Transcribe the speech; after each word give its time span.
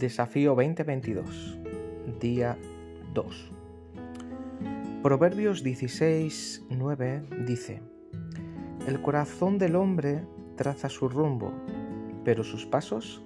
Desafío 0.00 0.54
2022, 0.54 1.58
día 2.20 2.56
2. 3.12 3.52
Proverbios 5.02 5.62
16, 5.62 6.64
9 6.70 7.22
dice, 7.46 7.82
El 8.86 9.02
corazón 9.02 9.58
del 9.58 9.76
hombre 9.76 10.24
traza 10.56 10.88
su 10.88 11.10
rumbo, 11.10 11.52
pero 12.24 12.44
sus 12.44 12.64
pasos 12.64 13.22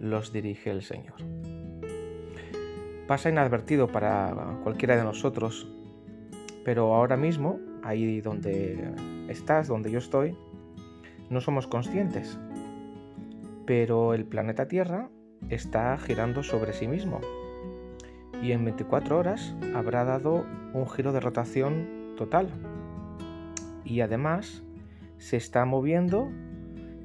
los 0.00 0.32
dirige 0.32 0.72
el 0.72 0.82
Señor. 0.82 1.14
Pasa 3.06 3.30
inadvertido 3.30 3.86
para 3.86 4.58
cualquiera 4.64 4.96
de 4.96 5.04
nosotros, 5.04 5.72
pero 6.64 6.92
ahora 6.92 7.16
mismo, 7.16 7.60
ahí 7.84 8.20
donde 8.20 8.92
estás, 9.28 9.68
donde 9.68 9.92
yo 9.92 10.00
estoy, 10.00 10.36
no 11.30 11.40
somos 11.40 11.68
conscientes. 11.68 12.36
Pero 13.64 14.12
el 14.12 14.24
planeta 14.24 14.66
Tierra 14.66 15.08
está 15.50 15.96
girando 15.98 16.42
sobre 16.42 16.72
sí 16.72 16.88
mismo 16.88 17.20
y 18.44 18.52
en 18.52 18.64
24 18.64 19.18
horas 19.18 19.54
habrá 19.74 20.04
dado 20.04 20.44
un 20.74 20.86
giro 20.88 21.12
de 21.12 21.20
rotación 21.20 22.14
total. 22.16 22.48
Y 23.84 24.00
además 24.00 24.62
se 25.16 25.38
está 25.38 25.64
moviendo 25.64 26.30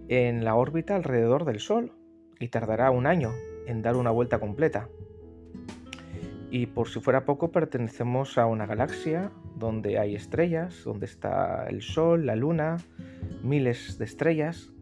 en 0.10 0.44
la 0.44 0.56
órbita 0.56 0.96
alrededor 0.96 1.46
del 1.46 1.60
Sol 1.60 1.94
y 2.40 2.50
tardará 2.50 2.92
un 2.92 3.06
año 3.06 3.32
en 3.68 3.82
dar 3.82 3.96
una 3.96 4.12
vuelta 4.12 4.40
completa. 4.40 4.90
Y 6.52 6.66
por 6.66 6.90
si 6.90 7.00
fuera 7.00 7.24
poco, 7.26 7.52
pertenecemos 7.52 8.38
a 8.38 8.46
una 8.46 8.66
galaxia 8.66 9.32
donde 9.56 9.98
hay 9.98 10.16
estrellas, 10.16 10.84
donde 10.84 11.06
está 11.06 11.68
el 11.70 11.82
Sol, 11.82 12.26
la 12.26 12.36
Luna, 12.36 12.78
miles 13.44 13.98
de 13.98 14.06
estrellas. 14.06 14.74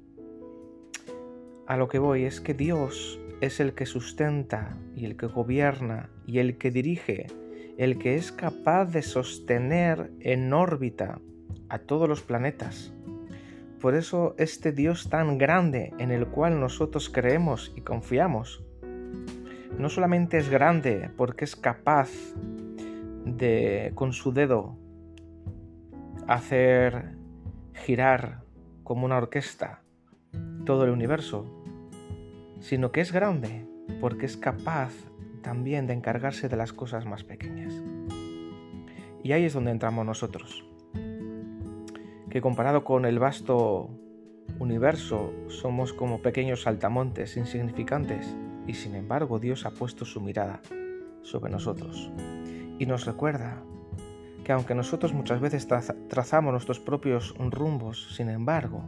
A 1.67 1.77
lo 1.77 1.87
que 1.87 1.99
voy 1.99 2.23
es 2.23 2.39
que 2.39 2.53
Dios 2.55 3.19
es 3.41 3.59
el 3.59 3.73
que 3.73 3.85
sustenta 3.85 4.77
y 4.95 5.05
el 5.05 5.15
que 5.15 5.27
gobierna 5.27 6.09
y 6.25 6.39
el 6.39 6.57
que 6.57 6.71
dirige, 6.71 7.27
el 7.77 7.99
que 7.99 8.15
es 8.15 8.31
capaz 8.31 8.85
de 8.85 9.01
sostener 9.01 10.11
en 10.19 10.51
órbita 10.53 11.19
a 11.69 11.79
todos 11.79 12.09
los 12.09 12.21
planetas. 12.21 12.93
Por 13.79 13.93
eso 13.93 14.33
este 14.37 14.71
Dios 14.71 15.09
tan 15.09 15.37
grande 15.37 15.93
en 15.99 16.11
el 16.11 16.27
cual 16.27 16.59
nosotros 16.59 17.09
creemos 17.09 17.71
y 17.75 17.81
confiamos, 17.81 18.63
no 19.77 19.89
solamente 19.89 20.37
es 20.37 20.49
grande 20.49 21.11
porque 21.15 21.45
es 21.45 21.55
capaz 21.55 22.09
de 23.25 23.91
con 23.93 24.13
su 24.13 24.33
dedo 24.33 24.75
hacer 26.27 27.15
girar 27.73 28.41
como 28.83 29.05
una 29.05 29.17
orquesta 29.17 29.83
todo 30.65 30.85
el 30.85 30.89
universo, 30.89 31.63
sino 32.59 32.91
que 32.91 33.01
es 33.01 33.11
grande 33.11 33.67
porque 34.01 34.25
es 34.25 34.37
capaz 34.37 34.93
también 35.41 35.87
de 35.87 35.93
encargarse 35.93 36.49
de 36.49 36.57
las 36.57 36.73
cosas 36.73 37.05
más 37.05 37.23
pequeñas. 37.23 37.73
Y 39.23 39.31
ahí 39.31 39.45
es 39.45 39.53
donde 39.53 39.71
entramos 39.71 40.05
nosotros, 40.05 40.65
que 42.29 42.41
comparado 42.41 42.83
con 42.83 43.05
el 43.05 43.19
vasto 43.19 43.89
universo 44.59 45.33
somos 45.47 45.93
como 45.93 46.21
pequeños 46.21 46.63
saltamontes 46.63 47.37
insignificantes 47.37 48.35
y 48.65 48.73
sin 48.73 48.95
embargo 48.95 49.39
Dios 49.39 49.65
ha 49.65 49.71
puesto 49.71 50.05
su 50.05 50.21
mirada 50.21 50.61
sobre 51.21 51.51
nosotros 51.51 52.11
y 52.79 52.85
nos 52.85 53.05
recuerda 53.05 53.61
que 54.43 54.53
aunque 54.53 54.75
nosotros 54.75 55.13
muchas 55.13 55.41
veces 55.41 55.67
trazamos 56.07 56.51
nuestros 56.53 56.79
propios 56.79 57.35
rumbos, 57.37 58.15
sin 58.15 58.29
embargo, 58.29 58.85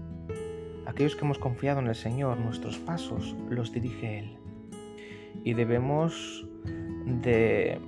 Aquellos 0.89 1.15
que 1.15 1.23
hemos 1.23 1.37
confiado 1.37 1.79
en 1.81 1.87
el 1.87 1.93
Señor, 1.93 2.39
nuestros 2.39 2.79
pasos 2.79 3.35
los 3.47 3.71
dirige 3.71 4.17
Él. 4.17 4.37
Y 5.43 5.53
debemos 5.53 6.47
de, 7.05 7.79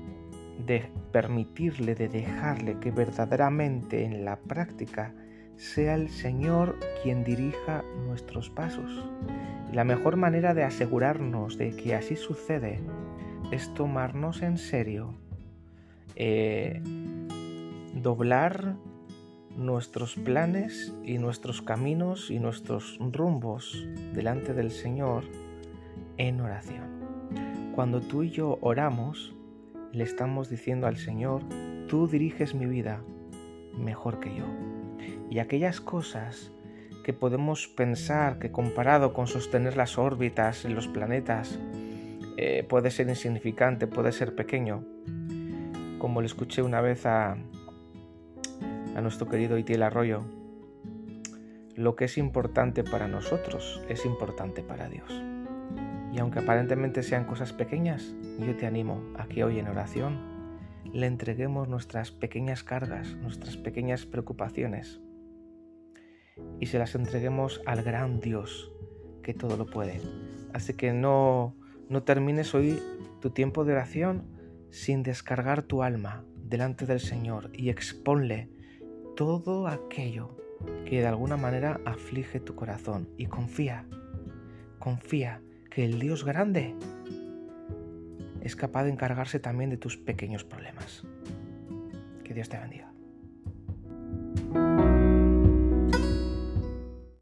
permitirle, 1.11 1.95
de 1.95 2.07
dejarle 2.07 2.77
que 2.79 2.91
verdaderamente 2.91 4.05
en 4.05 4.23
la 4.23 4.35
práctica 4.35 5.15
sea 5.55 5.95
el 5.95 6.09
Señor 6.09 6.77
quien 7.01 7.23
dirija 7.23 7.83
nuestros 8.05 8.51
pasos. 8.51 9.03
La 9.73 9.83
mejor 9.83 10.15
manera 10.15 10.53
de 10.53 10.63
asegurarnos 10.63 11.57
de 11.57 11.75
que 11.75 11.95
así 11.95 12.15
sucede 12.15 12.81
es 13.51 13.73
tomarnos 13.73 14.43
en 14.43 14.59
serio, 14.59 15.15
eh, 16.15 16.83
doblar 17.95 18.75
nuestros 19.61 20.15
planes 20.15 20.93
y 21.03 21.17
nuestros 21.17 21.61
caminos 21.61 22.29
y 22.31 22.39
nuestros 22.39 22.97
rumbos 22.99 23.87
delante 24.13 24.53
del 24.53 24.71
Señor 24.71 25.23
en 26.17 26.41
oración. 26.41 26.89
Cuando 27.75 28.01
tú 28.01 28.23
y 28.23 28.31
yo 28.31 28.57
oramos, 28.61 29.35
le 29.93 30.03
estamos 30.03 30.49
diciendo 30.49 30.87
al 30.87 30.97
Señor, 30.97 31.43
tú 31.87 32.07
diriges 32.07 32.53
mi 32.53 32.65
vida 32.65 33.01
mejor 33.77 34.19
que 34.19 34.35
yo. 34.35 34.45
Y 35.29 35.39
aquellas 35.39 35.79
cosas 35.79 36.51
que 37.03 37.13
podemos 37.13 37.67
pensar 37.67 38.39
que 38.39 38.51
comparado 38.51 39.13
con 39.13 39.27
sostener 39.27 39.77
las 39.77 39.97
órbitas 39.97 40.65
en 40.65 40.75
los 40.75 40.87
planetas 40.87 41.59
eh, 42.37 42.65
puede 42.67 42.91
ser 42.91 43.07
insignificante, 43.09 43.87
puede 43.87 44.11
ser 44.11 44.35
pequeño, 44.35 44.83
como 45.99 46.21
le 46.21 46.27
escuché 46.27 46.61
una 46.61 46.81
vez 46.81 47.05
a, 47.05 47.37
a 48.95 49.01
nuestro 49.01 49.27
querido 49.27 49.57
Itiel 49.57 49.83
Arroyo, 49.83 50.23
lo 51.75 51.95
que 51.95 52.05
es 52.05 52.17
importante 52.17 52.83
para 52.83 53.07
nosotros 53.07 53.81
es 53.89 54.05
importante 54.05 54.63
para 54.63 54.89
Dios. 54.89 55.09
Y 56.13 56.19
aunque 56.19 56.39
aparentemente 56.39 57.03
sean 57.03 57.25
cosas 57.25 57.53
pequeñas, 57.53 58.13
yo 58.39 58.55
te 58.57 58.65
animo 58.65 59.01
a 59.17 59.27
que 59.27 59.43
hoy 59.43 59.59
en 59.59 59.67
oración 59.67 60.19
le 60.93 61.07
entreguemos 61.07 61.69
nuestras 61.69 62.11
pequeñas 62.11 62.63
cargas, 62.63 63.15
nuestras 63.15 63.55
pequeñas 63.55 64.05
preocupaciones 64.05 64.99
y 66.59 66.65
se 66.65 66.79
las 66.79 66.95
entreguemos 66.95 67.61
al 67.65 67.83
gran 67.83 68.19
Dios 68.19 68.71
que 69.23 69.33
todo 69.33 69.55
lo 69.57 69.65
puede. 69.65 70.01
Así 70.53 70.73
que 70.73 70.91
no, 70.91 71.55
no 71.89 72.03
termines 72.03 72.53
hoy 72.53 72.79
tu 73.21 73.29
tiempo 73.29 73.63
de 73.63 73.73
oración 73.73 74.25
sin 74.69 75.03
descargar 75.03 75.63
tu 75.63 75.83
alma 75.83 76.25
delante 76.35 76.85
del 76.85 76.99
Señor 76.99 77.49
y 77.53 77.69
exponle 77.69 78.49
todo 79.15 79.67
aquello 79.67 80.35
que 80.85 81.01
de 81.01 81.07
alguna 81.07 81.37
manera 81.37 81.79
aflige 81.85 82.39
tu 82.39 82.55
corazón 82.55 83.09
y 83.17 83.25
confía, 83.27 83.85
confía 84.79 85.41
que 85.69 85.85
el 85.85 85.99
Dios 85.99 86.23
grande 86.25 86.75
es 88.41 88.55
capaz 88.55 88.83
de 88.83 88.91
encargarse 88.91 89.39
también 89.39 89.69
de 89.69 89.77
tus 89.77 89.97
pequeños 89.97 90.43
problemas. 90.43 91.03
Que 92.23 92.33
Dios 92.33 92.49
te 92.49 92.57
bendiga. 92.57 92.91